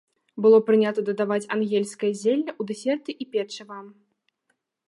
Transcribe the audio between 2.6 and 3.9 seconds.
у дэсерты і печыва.